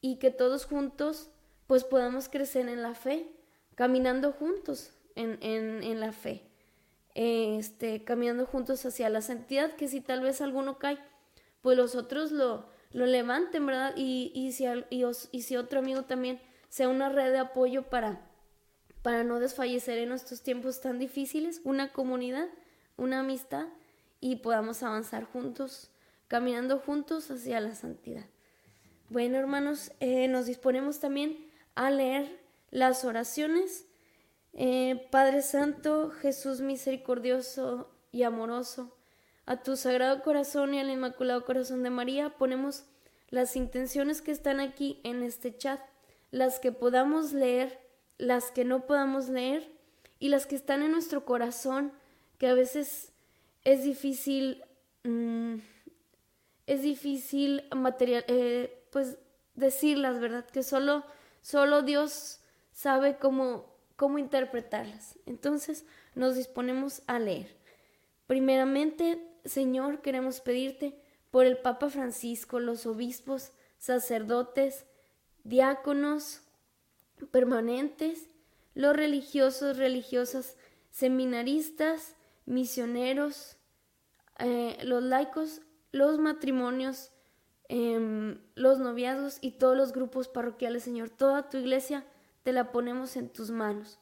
y 0.00 0.16
que 0.16 0.30
todos 0.30 0.64
juntos 0.64 1.30
pues 1.66 1.84
podamos 1.84 2.28
crecer 2.28 2.68
en 2.68 2.82
la 2.82 2.94
fe, 2.94 3.30
caminando 3.74 4.32
juntos 4.32 4.92
en, 5.14 5.38
en, 5.42 6.00
la 6.00 6.12
fe, 6.12 6.42
este, 7.14 8.02
caminando 8.02 8.46
juntos 8.46 8.84
hacia 8.86 9.10
la 9.10 9.20
santidad, 9.20 9.76
que 9.76 9.88
si 9.88 10.00
tal 10.00 10.22
vez 10.22 10.40
alguno 10.40 10.78
cae, 10.78 10.98
pues 11.60 11.76
los 11.76 11.94
otros 11.94 12.32
lo, 12.32 12.66
lo 12.92 13.06
levanten, 13.06 13.66
¿verdad? 13.66 13.92
Y, 13.96 14.32
y, 14.34 14.52
si, 14.52 14.64
y, 14.88 15.04
y 15.30 15.42
si 15.42 15.56
otro 15.56 15.78
amigo 15.78 16.04
también 16.04 16.40
sea 16.70 16.88
una 16.88 17.08
red 17.10 17.30
de 17.30 17.38
apoyo 17.38 17.84
para, 17.84 18.26
para 19.02 19.22
no 19.22 19.38
desfallecer 19.38 19.98
en 19.98 20.12
estos 20.12 20.42
tiempos 20.42 20.80
tan 20.80 20.98
difíciles, 20.98 21.60
una 21.64 21.92
comunidad 21.92 22.48
una 23.00 23.20
amistad 23.20 23.66
y 24.20 24.36
podamos 24.36 24.82
avanzar 24.82 25.24
juntos, 25.24 25.90
caminando 26.28 26.78
juntos 26.78 27.30
hacia 27.30 27.60
la 27.60 27.74
santidad. 27.74 28.26
Bueno, 29.08 29.38
hermanos, 29.38 29.92
eh, 30.00 30.28
nos 30.28 30.46
disponemos 30.46 31.00
también 31.00 31.50
a 31.74 31.90
leer 31.90 32.40
las 32.70 33.04
oraciones. 33.04 33.86
Eh, 34.52 35.08
Padre 35.10 35.42
Santo, 35.42 36.10
Jesús 36.10 36.60
misericordioso 36.60 37.90
y 38.12 38.22
amoroso, 38.22 38.96
a 39.46 39.62
tu 39.62 39.76
sagrado 39.76 40.22
corazón 40.22 40.74
y 40.74 40.80
al 40.80 40.90
inmaculado 40.90 41.44
corazón 41.44 41.82
de 41.82 41.90
María 41.90 42.30
ponemos 42.30 42.84
las 43.30 43.56
intenciones 43.56 44.22
que 44.22 44.32
están 44.32 44.60
aquí 44.60 45.00
en 45.02 45.22
este 45.22 45.56
chat, 45.56 45.80
las 46.30 46.58
que 46.58 46.72
podamos 46.72 47.32
leer, 47.32 47.80
las 48.18 48.50
que 48.50 48.64
no 48.64 48.86
podamos 48.86 49.28
leer 49.28 49.72
y 50.18 50.28
las 50.28 50.46
que 50.46 50.56
están 50.56 50.82
en 50.82 50.92
nuestro 50.92 51.24
corazón 51.24 51.92
que 52.38 52.48
a 52.48 52.54
veces 52.54 53.09
es 53.64 53.84
difícil, 53.84 54.64
mm, 55.04 55.56
es 56.66 56.82
difícil 56.82 57.64
material, 57.74 58.24
eh, 58.28 58.84
pues 58.90 59.18
decirlas, 59.54 60.20
¿verdad? 60.20 60.46
Que 60.46 60.62
solo, 60.62 61.04
solo 61.42 61.82
Dios 61.82 62.40
sabe 62.72 63.16
cómo, 63.18 63.74
cómo 63.96 64.18
interpretarlas. 64.18 65.18
Entonces 65.26 65.84
nos 66.14 66.36
disponemos 66.36 67.02
a 67.06 67.18
leer. 67.18 67.56
Primeramente, 68.26 69.20
Señor, 69.44 70.02
queremos 70.02 70.40
pedirte 70.40 70.94
por 71.30 71.46
el 71.46 71.58
Papa 71.58 71.90
Francisco, 71.90 72.60
los 72.60 72.86
obispos, 72.86 73.52
sacerdotes, 73.78 74.84
diáconos 75.44 76.42
permanentes, 77.30 78.28
los 78.74 78.96
religiosos, 78.96 79.76
religiosas, 79.76 80.56
seminaristas, 80.90 82.14
misioneros, 82.50 83.56
eh, 84.38 84.76
los 84.82 85.02
laicos, 85.02 85.62
los 85.92 86.18
matrimonios, 86.18 87.12
em, 87.68 88.40
los 88.56 88.80
noviazgos 88.80 89.38
y 89.40 89.52
todos 89.52 89.76
los 89.76 89.92
grupos 89.92 90.28
parroquiales, 90.28 90.82
Señor. 90.82 91.10
Toda 91.10 91.48
tu 91.48 91.58
iglesia 91.58 92.04
te 92.42 92.52
la 92.52 92.72
ponemos 92.72 93.16
en 93.16 93.28
tus 93.28 93.50
manos. 93.50 94.00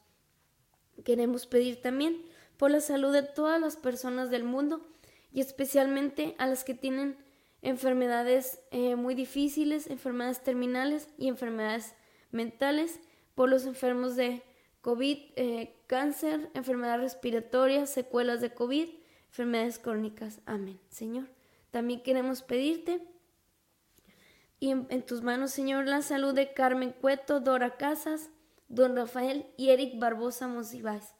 Queremos 1.05 1.45
pedir 1.45 1.81
también 1.81 2.25
por 2.57 2.71
la 2.71 2.81
salud 2.81 3.13
de 3.13 3.23
todas 3.23 3.61
las 3.61 3.77
personas 3.77 4.31
del 4.31 4.43
mundo 4.43 4.85
y 5.31 5.41
especialmente 5.41 6.35
a 6.39 6.47
las 6.47 6.63
que 6.63 6.73
tienen 6.73 7.17
enfermedades 7.61 8.59
eh, 8.71 8.95
muy 8.95 9.13
difíciles, 9.13 9.87
enfermedades 9.87 10.41
terminales 10.41 11.07
y 11.17 11.27
enfermedades 11.27 11.93
mentales, 12.31 12.99
por 13.35 13.49
los 13.49 13.65
enfermos 13.65 14.15
de 14.15 14.43
COVID, 14.81 15.17
eh, 15.35 15.75
cáncer, 15.87 16.49
enfermedad 16.53 16.99
respiratoria, 16.99 17.85
secuelas 17.85 18.41
de 18.41 18.53
COVID, 18.53 18.89
enfermedades 19.27 19.79
crónicas. 19.79 20.39
Amén. 20.45 20.79
Señor, 20.89 21.27
también 21.71 22.01
queremos 22.01 22.41
pedirte 22.41 23.01
y 24.59 24.71
en, 24.71 25.01
tus 25.03 25.21
manos, 25.21 25.51
Señor, 25.51 25.87
la 25.87 26.01
salud 26.01 26.33
de 26.33 26.53
Carmen 26.53 26.91
Cueto, 26.91 27.39
Dora 27.39 27.77
Casas, 27.77 28.29
Don 28.67 28.95
Rafael 28.95 29.45
y 29.55 29.69
Eric 29.69 29.97
Barbosa 29.97 30.47
Monsiváis. 30.47 31.13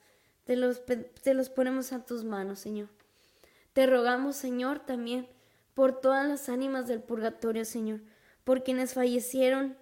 Te 0.43 0.57
los, 0.57 0.81
te 0.85 1.33
los 1.33 1.49
ponemos 1.49 1.93
a 1.93 2.05
tus 2.05 2.25
manos, 2.25 2.59
Señor. 2.59 2.89
Te 3.71 3.87
rogamos, 3.87 4.35
Señor, 4.35 4.79
también 4.79 5.27
por 5.73 6.01
todas 6.01 6.27
las 6.27 6.49
ánimas 6.49 6.87
del 6.87 7.01
purgatorio, 7.01 7.63
Señor, 7.63 8.01
por 8.43 8.63
quienes 8.63 8.93
fallecieron 8.93 9.77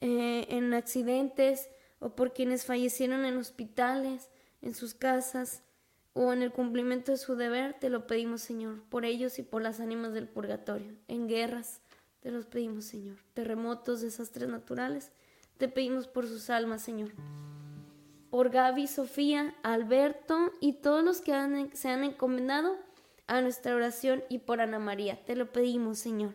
eh, 0.00 0.46
en 0.48 0.74
accidentes, 0.74 1.68
o 2.00 2.16
por 2.16 2.32
quienes 2.32 2.64
fallecieron 2.64 3.24
en 3.24 3.36
hospitales, 3.36 4.30
en 4.62 4.74
sus 4.74 4.94
casas 4.94 5.62
o 6.12 6.32
en 6.32 6.42
el 6.42 6.50
cumplimiento 6.50 7.12
de 7.12 7.18
su 7.18 7.36
deber, 7.36 7.74
te 7.74 7.88
lo 7.88 8.06
pedimos, 8.06 8.40
Señor, 8.40 8.82
por 8.88 9.04
ellos 9.04 9.38
y 9.38 9.42
por 9.42 9.62
las 9.62 9.78
ánimas 9.78 10.12
del 10.12 10.28
purgatorio, 10.28 10.96
en 11.06 11.28
guerras, 11.28 11.80
te 12.20 12.30
los 12.30 12.46
pedimos, 12.46 12.84
Señor, 12.86 13.18
terremotos, 13.32 14.00
desastres 14.00 14.48
naturales, 14.48 15.12
te 15.56 15.68
pedimos 15.68 16.08
por 16.08 16.26
sus 16.26 16.50
almas, 16.50 16.82
Señor. 16.82 17.12
Por 18.30 18.50
Gaby, 18.50 18.86
Sofía, 18.86 19.54
Alberto 19.62 20.52
y 20.60 20.74
todos 20.74 21.04
los 21.04 21.20
que 21.20 21.32
se 21.74 21.88
han 21.88 22.04
encomendado 22.04 22.76
a 23.26 23.40
nuestra 23.42 23.74
oración 23.74 24.24
y 24.28 24.38
por 24.38 24.60
Ana 24.60 24.78
María, 24.78 25.24
te 25.24 25.36
lo 25.36 25.52
pedimos, 25.52 25.98
Señor. 25.98 26.34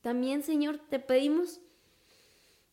También, 0.00 0.42
Señor, 0.42 0.78
te 0.88 0.98
pedimos 0.98 1.60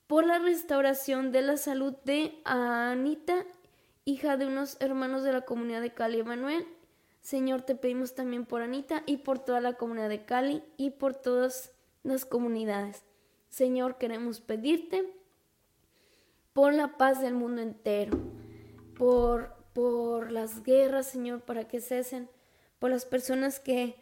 por 0.08 0.26
la 0.26 0.39
restauración 0.39 1.32
de 1.32 1.42
la 1.42 1.58
salud 1.58 1.96
de 2.04 2.39
Anita, 2.44 3.46
hija 4.06 4.38
de 4.38 4.46
unos 4.46 4.78
hermanos 4.80 5.24
de 5.24 5.34
la 5.34 5.42
comunidad 5.42 5.82
de 5.82 5.94
Cali 5.94 6.20
Emanuel. 6.20 6.68
Señor, 7.22 7.62
te 7.62 7.76
pedimos 7.76 8.16
también 8.16 8.46
por 8.46 8.62
Anita 8.62 9.04
y 9.06 9.18
por 9.18 9.39
toda 9.39 9.62
la 9.62 9.74
comunidad 9.74 10.10
de 10.10 10.26
Cali 10.26 10.62
y 10.78 10.92
por 10.92 11.16
todas 11.16 11.72
las 12.04 12.26
comunidades. 12.26 13.04
Señor, 13.50 13.98
queremos 13.98 14.42
pedirte 14.42 15.10
por 16.52 16.74
la 16.74 16.98
paz 16.98 17.22
del 17.22 17.34
mundo 17.34 17.62
entero, 17.62 18.18
por, 18.98 19.56
por 19.74 20.32
las 20.32 20.63
guerras, 20.63 21.08
Señor, 21.08 21.42
para 21.42 21.68
que 21.68 21.80
cesen, 21.80 22.30
por 22.80 22.89
las 22.89 23.06
personas 23.06 23.60
que, 23.60 23.96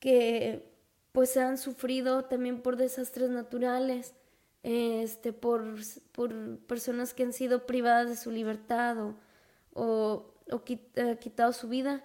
que 0.00 0.72
pues 1.12 1.36
han 1.36 1.58
sufrido 1.58 2.24
también 2.24 2.62
por 2.62 2.76
desastres 2.76 3.30
naturales, 3.30 4.14
este, 4.62 5.32
por, 5.32 5.76
por 6.12 6.58
personas 6.60 7.14
que 7.14 7.22
han 7.22 7.32
sido 7.32 7.66
privadas 7.66 8.08
de 8.08 8.16
su 8.16 8.30
libertad 8.30 8.98
o, 8.98 9.14
o, 9.74 10.34
eh, 10.66 11.16
quitado 11.20 11.52
su 11.52 11.68
vida. 11.68 12.04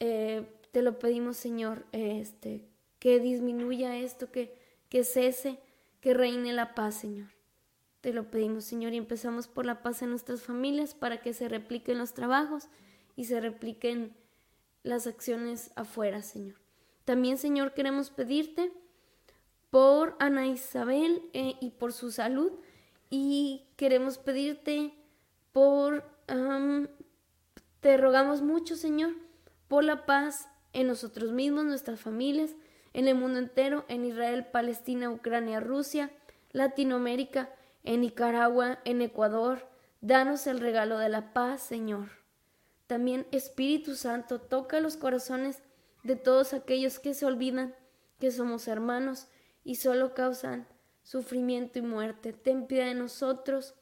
Eh, 0.00 0.46
te 0.72 0.82
lo 0.82 0.98
pedimos, 0.98 1.36
Señor, 1.36 1.86
este, 1.92 2.68
que 2.98 3.18
disminuya 3.18 3.96
esto, 3.96 4.30
que, 4.30 4.58
que 4.88 5.04
cese, 5.04 5.58
que 6.00 6.14
reine 6.14 6.52
la 6.52 6.74
paz, 6.74 6.96
Señor. 6.96 7.28
Te 8.00 8.12
lo 8.12 8.30
pedimos, 8.30 8.64
Señor, 8.64 8.92
y 8.92 8.98
empezamos 8.98 9.48
por 9.48 9.66
la 9.66 9.82
paz 9.82 10.02
en 10.02 10.10
nuestras 10.10 10.42
familias 10.42 10.94
para 10.94 11.22
que 11.22 11.32
se 11.32 11.48
repliquen 11.48 11.98
los 11.98 12.14
trabajos 12.14 12.68
y 13.16 13.24
se 13.24 13.40
repliquen 13.40 14.14
las 14.82 15.06
acciones 15.06 15.72
afuera, 15.74 16.22
Señor. 16.22 16.56
También, 17.04 17.38
Señor, 17.38 17.74
queremos 17.74 18.10
pedirte 18.10 18.72
por 19.76 20.16
Ana 20.20 20.46
Isabel 20.46 21.20
eh, 21.34 21.56
y 21.60 21.68
por 21.68 21.92
su 21.92 22.10
salud 22.10 22.50
y 23.10 23.66
queremos 23.76 24.16
pedirte 24.16 24.94
por, 25.52 26.02
te 27.80 27.98
rogamos 27.98 28.40
mucho, 28.40 28.74
Señor, 28.74 29.12
por 29.68 29.84
la 29.84 30.06
paz 30.06 30.48
en 30.72 30.86
nosotros 30.86 31.30
mismos, 31.32 31.66
nuestras 31.66 32.00
familias, 32.00 32.52
en 32.94 33.06
el 33.06 33.16
mundo 33.16 33.38
entero, 33.38 33.84
en 33.88 34.06
Israel, 34.06 34.46
Palestina, 34.50 35.10
Ucrania, 35.10 35.60
Rusia, 35.60 36.10
Latinoamérica, 36.52 37.50
en 37.84 38.00
Nicaragua, 38.00 38.78
en 38.86 39.02
Ecuador. 39.02 39.68
Danos 40.00 40.46
el 40.46 40.60
regalo 40.60 40.96
de 40.96 41.10
la 41.10 41.34
paz, 41.34 41.60
Señor. 41.60 42.08
También 42.86 43.26
Espíritu 43.30 43.94
Santo, 43.94 44.40
toca 44.40 44.80
los 44.80 44.96
corazones 44.96 45.62
de 46.02 46.16
todos 46.16 46.54
aquellos 46.54 46.98
que 46.98 47.12
se 47.12 47.26
olvidan 47.26 47.74
que 48.18 48.30
somos 48.30 48.68
hermanos 48.68 49.28
y 49.66 49.74
solo 49.74 50.14
causan 50.14 50.66
sufrimiento 51.02 51.78
y 51.78 51.82
muerte. 51.82 52.32
Ten 52.32 52.66
piedad 52.66 52.86
de 52.86 52.94
nosotros 52.94 53.74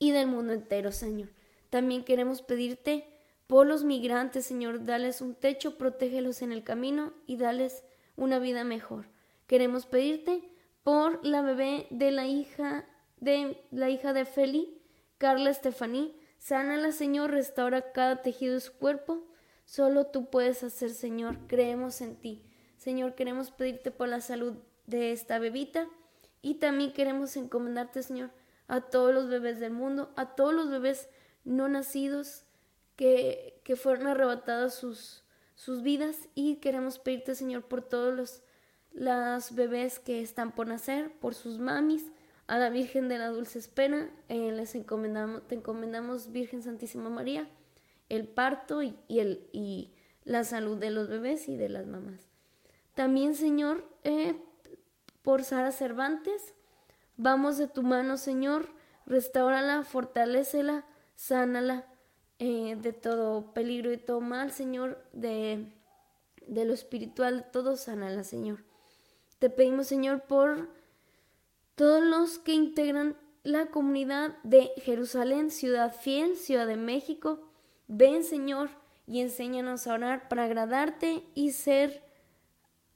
y 0.00 0.10
del 0.10 0.26
mundo 0.26 0.52
entero, 0.52 0.90
Señor. 0.90 1.28
También 1.70 2.02
queremos 2.02 2.42
pedirte 2.42 3.06
por 3.46 3.66
los 3.66 3.84
migrantes, 3.84 4.46
Señor, 4.46 4.84
dales 4.84 5.20
un 5.20 5.36
techo, 5.36 5.78
protégelos 5.78 6.42
en 6.42 6.50
el 6.50 6.64
camino 6.64 7.12
y 7.26 7.36
dales 7.36 7.84
una 8.16 8.38
vida 8.38 8.64
mejor. 8.64 9.06
Queremos 9.46 9.86
pedirte 9.86 10.42
por 10.82 11.24
la 11.24 11.42
bebé 11.42 11.86
de 11.90 12.10
la 12.10 12.26
hija 12.26 12.86
de 13.18 13.62
la 13.70 13.90
hija 13.90 14.12
de 14.14 14.24
Feli, 14.24 14.80
Carla 15.18 15.50
Estefaní, 15.50 16.16
sánala, 16.38 16.90
Señor, 16.90 17.32
restaura 17.32 17.92
cada 17.92 18.22
tejido 18.22 18.54
de 18.54 18.60
su 18.60 18.72
cuerpo 18.72 19.26
Solo 19.70 20.06
tú 20.06 20.28
puedes 20.30 20.64
hacer, 20.64 20.90
Señor. 20.90 21.46
Creemos 21.46 22.00
en 22.00 22.16
ti. 22.16 22.42
Señor, 22.76 23.14
queremos 23.14 23.52
pedirte 23.52 23.92
por 23.92 24.08
la 24.08 24.20
salud 24.20 24.56
de 24.90 25.12
esta 25.12 25.38
bebita. 25.38 25.88
Y 26.42 26.54
también 26.54 26.92
queremos 26.92 27.36
encomendarte, 27.36 28.02
Señor, 28.02 28.30
a 28.68 28.80
todos 28.80 29.14
los 29.14 29.28
bebés 29.28 29.60
del 29.60 29.72
mundo, 29.72 30.12
a 30.16 30.34
todos 30.34 30.54
los 30.54 30.70
bebés 30.70 31.08
no 31.44 31.68
nacidos 31.68 32.44
que, 32.96 33.60
que 33.64 33.76
fueron 33.76 34.06
arrebatados 34.06 34.74
sus, 34.74 35.24
sus 35.54 35.82
vidas. 35.82 36.28
Y 36.34 36.56
queremos 36.56 36.98
pedirte, 36.98 37.34
Señor, 37.34 37.64
por 37.64 37.82
todos 37.82 38.14
los 38.14 38.42
las 38.92 39.54
bebés 39.54 40.00
que 40.00 40.20
están 40.20 40.50
por 40.50 40.66
nacer, 40.66 41.12
por 41.20 41.36
sus 41.36 41.60
mamis, 41.60 42.10
a 42.48 42.58
la 42.58 42.70
Virgen 42.70 43.08
de 43.08 43.18
la 43.18 43.28
Dulce 43.28 43.60
Espera, 43.60 44.10
eh, 44.28 44.50
les 44.50 44.74
encomendamos, 44.74 45.46
te 45.46 45.54
encomendamos, 45.54 46.32
Virgen 46.32 46.64
Santísima 46.64 47.08
María 47.08 47.48
el 48.10 48.26
parto 48.26 48.82
y, 48.82 48.94
el, 49.08 49.48
y 49.52 49.92
la 50.24 50.44
salud 50.44 50.76
de 50.76 50.90
los 50.90 51.08
bebés 51.08 51.48
y 51.48 51.56
de 51.56 51.70
las 51.70 51.86
mamás. 51.86 52.28
También, 52.94 53.34
Señor, 53.34 53.88
eh, 54.04 54.36
por 55.22 55.44
Sara 55.44 55.72
Cervantes, 55.72 56.54
vamos 57.16 57.58
de 57.58 57.68
tu 57.68 57.82
mano, 57.82 58.16
Señor, 58.16 58.68
restaurala, 59.06 59.82
fortalecela, 59.82 60.84
sánala 61.14 61.86
eh, 62.38 62.76
de 62.80 62.92
todo 62.92 63.52
peligro 63.52 63.92
y 63.92 63.98
todo 63.98 64.20
mal, 64.20 64.50
Señor, 64.52 65.04
de, 65.12 65.72
de 66.46 66.64
lo 66.64 66.72
espiritual, 66.72 67.50
todo 67.52 67.76
sánala, 67.76 68.24
Señor. 68.24 68.64
Te 69.38 69.50
pedimos, 69.50 69.86
Señor, 69.86 70.22
por 70.22 70.68
todos 71.74 72.02
los 72.02 72.38
que 72.38 72.52
integran 72.52 73.16
la 73.42 73.66
comunidad 73.66 74.36
de 74.42 74.70
Jerusalén, 74.82 75.50
Ciudad 75.50 75.94
Fiel, 75.94 76.36
Ciudad 76.36 76.66
de 76.66 76.76
México, 76.76 77.40
Ven, 77.88 78.22
Señor, 78.22 78.70
y 79.06 79.20
enséñanos 79.20 79.86
a 79.86 79.94
orar 79.94 80.28
para 80.28 80.44
agradarte 80.44 81.24
y 81.34 81.50
ser 81.50 82.02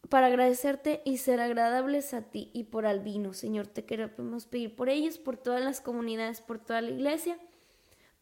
para 0.08 0.26
agradecerte 0.26 1.02
y 1.04 1.18
ser 1.18 1.40
agradables 1.40 2.14
a 2.14 2.22
ti 2.22 2.50
y 2.52 2.64
por 2.64 2.86
Albino, 2.86 3.32
Señor. 3.32 3.66
Te 3.66 3.84
queremos 3.84 4.46
pedir 4.46 4.74
por 4.74 4.88
ellos, 4.88 5.18
por 5.18 5.36
todas 5.36 5.62
las 5.62 5.80
comunidades, 5.80 6.40
por 6.40 6.58
toda 6.58 6.80
la 6.80 6.90
iglesia, 6.90 7.38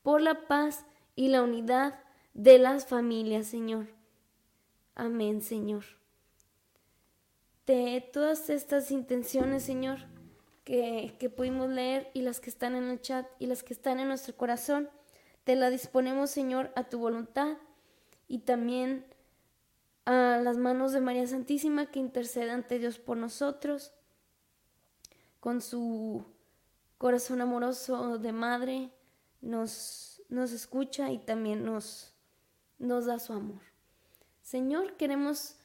por 0.02 0.20
la 0.20 0.46
paz 0.46 0.84
y 1.16 1.28
la 1.28 1.42
unidad 1.42 1.98
de 2.34 2.58
las 2.58 2.86
familias, 2.86 3.46
Señor. 3.46 3.88
Amén, 4.94 5.42
Señor. 5.42 5.84
De 7.66 8.08
todas 8.12 8.50
estas 8.50 8.90
intenciones, 8.90 9.62
Señor, 9.62 9.98
que, 10.64 11.14
que 11.18 11.30
pudimos 11.30 11.70
leer 11.70 12.10
y 12.14 12.22
las 12.22 12.40
que 12.40 12.50
están 12.50 12.74
en 12.74 12.84
el 12.84 13.00
chat 13.00 13.26
y 13.38 13.46
las 13.46 13.62
que 13.62 13.72
están 13.72 14.00
en 14.00 14.08
nuestro 14.08 14.36
corazón, 14.36 14.88
te 15.44 15.56
la 15.56 15.70
disponemos, 15.70 16.30
Señor, 16.30 16.72
a 16.76 16.84
tu 16.84 16.98
voluntad 16.98 17.56
y 18.28 18.40
también 18.40 19.04
a 20.04 20.40
las 20.42 20.56
manos 20.56 20.92
de 20.92 21.00
María 21.00 21.26
Santísima 21.26 21.86
que 21.86 21.98
intercede 21.98 22.50
ante 22.50 22.78
Dios 22.78 22.98
por 22.98 23.16
nosotros, 23.16 23.92
con 25.40 25.60
su 25.60 26.24
corazón 26.98 27.40
amoroso 27.40 28.18
de 28.18 28.32
madre, 28.32 28.90
nos, 29.40 30.22
nos 30.28 30.52
escucha 30.52 31.10
y 31.10 31.18
también 31.18 31.64
nos, 31.64 32.14
nos 32.78 33.06
da 33.06 33.18
su 33.18 33.32
amor. 33.32 33.60
Señor, 34.42 34.96
queremos 34.96 35.56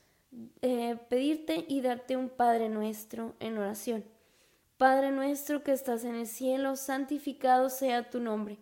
eh, 0.62 1.00
pedirte 1.10 1.65
y 1.67 1.82
darte 1.82 2.17
un 2.17 2.30
Padre 2.30 2.69
nuestro 2.69 3.36
en 3.39 3.58
oración. 3.58 4.04
Padre 4.78 5.12
nuestro 5.12 5.63
que 5.63 5.71
estás 5.71 6.04
en 6.04 6.15
el 6.15 6.28
cielo, 6.28 6.76
santificado 6.76 7.69
sea 7.69 8.10
tu 8.10 8.19
nombre 8.19 8.60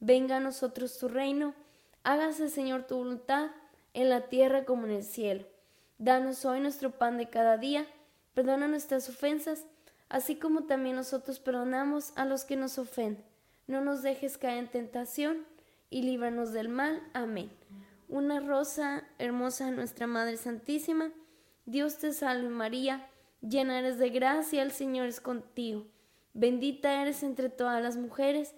Venga 0.00 0.36
a 0.36 0.40
nosotros 0.40 0.96
tu 0.96 1.08
reino, 1.08 1.54
hágase 2.04 2.48
Señor 2.48 2.84
tu 2.84 2.96
voluntad 2.96 3.50
en 3.94 4.08
la 4.08 4.28
tierra 4.28 4.64
como 4.64 4.86
en 4.86 4.92
el 4.92 5.04
cielo. 5.04 5.44
Danos 5.98 6.44
hoy 6.44 6.60
nuestro 6.60 6.92
pan 6.92 7.18
de 7.18 7.28
cada 7.28 7.56
día, 7.56 7.86
perdona 8.34 8.68
nuestras 8.68 9.08
ofensas, 9.08 9.64
así 10.08 10.36
como 10.36 10.64
también 10.64 10.96
nosotros 10.96 11.40
perdonamos 11.40 12.12
a 12.16 12.24
los 12.24 12.44
que 12.44 12.56
nos 12.56 12.78
ofenden. 12.78 13.24
No 13.66 13.80
nos 13.80 14.02
dejes 14.02 14.38
caer 14.38 14.58
en 14.58 14.68
tentación 14.68 15.46
y 15.90 16.02
líbranos 16.02 16.52
del 16.52 16.68
mal. 16.68 17.02
Amén. 17.12 17.50
Una 18.08 18.40
rosa 18.40 19.04
hermosa, 19.18 19.70
nuestra 19.70 20.06
Madre 20.06 20.36
Santísima, 20.36 21.12
Dios 21.66 21.98
te 21.98 22.14
salve 22.14 22.48
María, 22.48 23.06
llena 23.42 23.78
eres 23.78 23.98
de 23.98 24.08
gracia, 24.08 24.62
el 24.62 24.72
Señor 24.72 25.08
es 25.08 25.20
contigo. 25.20 25.86
Bendita 26.32 27.02
eres 27.02 27.22
entre 27.22 27.50
todas 27.50 27.82
las 27.82 27.96
mujeres, 27.96 28.54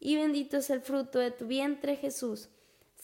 y 0.00 0.16
bendito 0.16 0.56
es 0.56 0.70
el 0.70 0.80
fruto 0.80 1.18
de 1.18 1.30
tu 1.30 1.46
vientre, 1.46 1.96
Jesús. 1.96 2.48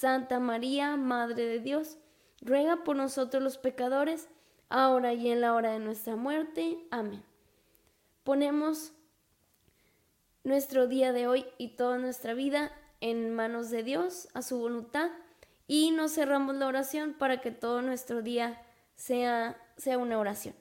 Santa 0.01 0.41
María, 0.41 0.97
Madre 0.97 1.45
de 1.45 1.61
Dios, 1.61 1.99
ruega 2.41 2.85
por 2.85 2.97
nosotros 2.97 3.43
los 3.43 3.59
pecadores, 3.59 4.31
ahora 4.71 5.13
y 5.13 5.31
en 5.31 5.43
la 5.43 5.53
hora 5.53 5.73
de 5.73 5.79
nuestra 5.79 6.17
muerte. 6.17 6.79
Amén. 6.91 7.23
Ponemos 8.25 8.95
nuestro 10.43 10.87
día 10.87 11.13
de 11.13 11.27
hoy 11.27 11.45
y 11.59 11.77
toda 11.77 11.99
nuestra 11.99 12.33
vida 12.33 12.73
en 13.03 13.35
manos 13.35 13.69
de 13.69 13.83
Dios, 13.83 14.29
a 14.33 14.41
su 14.41 14.57
voluntad, 14.57 15.11
y 15.67 15.91
nos 15.91 16.15
cerramos 16.15 16.57
la 16.57 16.69
oración 16.69 17.13
para 17.13 17.43
que 17.43 17.51
todo 17.51 17.83
nuestro 17.83 18.23
día 18.23 18.59
sea, 18.95 19.61
sea 19.77 19.99
una 19.99 20.19
oración. 20.19 20.55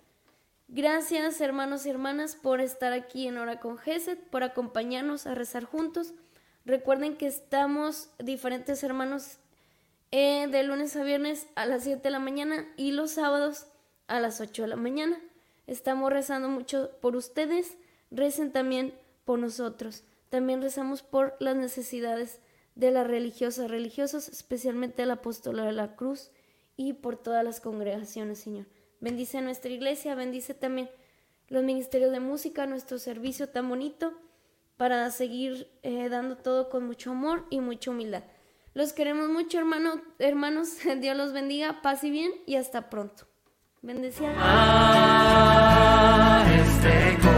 Gracias 0.67 1.39
hermanos 1.39 1.85
y 1.85 1.91
hermanas 1.91 2.35
por 2.35 2.59
estar 2.59 2.91
aquí 2.91 3.29
en 3.29 3.37
Hora 3.37 3.61
con 3.61 3.77
Geset, 3.77 4.19
por 4.19 4.43
acompañarnos 4.43 5.27
a 5.27 5.33
rezar 5.33 5.63
juntos. 5.63 6.13
Recuerden 6.69 7.17
que 7.17 7.25
estamos 7.25 8.11
diferentes 8.19 8.83
hermanos 8.83 9.39
eh, 10.11 10.45
de 10.51 10.61
lunes 10.61 10.95
a 10.95 11.03
viernes 11.03 11.47
a 11.55 11.65
las 11.65 11.83
7 11.83 12.03
de 12.03 12.11
la 12.11 12.19
mañana 12.19 12.63
y 12.77 12.91
los 12.91 13.09
sábados 13.09 13.65
a 14.05 14.19
las 14.19 14.39
8 14.39 14.61
de 14.61 14.67
la 14.67 14.75
mañana. 14.75 15.19
Estamos 15.65 16.13
rezando 16.13 16.47
mucho 16.47 16.91
por 17.01 17.15
ustedes, 17.15 17.75
recen 18.11 18.51
también 18.51 18.93
por 19.25 19.39
nosotros. 19.39 20.03
También 20.29 20.61
rezamos 20.61 21.01
por 21.01 21.35
las 21.39 21.55
necesidades 21.55 22.39
de 22.75 22.91
las 22.91 23.07
religiosas, 23.07 23.71
religiosos, 23.71 24.29
especialmente 24.29 25.01
el 25.01 25.09
apóstol 25.09 25.55
de 25.55 25.71
la 25.71 25.95
cruz 25.95 26.29
y 26.77 26.93
por 26.93 27.17
todas 27.17 27.43
las 27.43 27.61
congregaciones, 27.61 28.37
Señor. 28.37 28.67
Bendice 28.99 29.41
nuestra 29.41 29.71
iglesia, 29.71 30.13
bendice 30.13 30.53
también 30.53 30.91
los 31.47 31.63
ministerios 31.63 32.11
de 32.11 32.19
música, 32.19 32.67
nuestro 32.67 32.99
servicio 32.99 33.49
tan 33.49 33.67
bonito, 33.67 34.13
para 34.79 35.11
seguir 35.11 35.69
eh, 35.83 36.07
dando 36.07 36.37
todo 36.37 36.69
con 36.69 36.85
mucho 36.85 37.11
amor 37.11 37.45
y 37.49 37.59
mucha 37.59 37.91
humildad. 37.91 38.23
Los 38.73 38.93
queremos 38.93 39.27
mucho, 39.27 39.59
hermano, 39.59 40.01
hermanos. 40.19 40.69
Dios 41.01 41.17
los 41.17 41.33
bendiga, 41.33 41.81
paz 41.81 42.05
y 42.05 42.11
bien 42.11 42.31
y 42.45 42.55
hasta 42.55 42.89
pronto. 42.89 43.27
Bendecida. 43.81 44.31
este 46.63 47.28